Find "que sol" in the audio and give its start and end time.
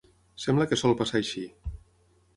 0.71-0.97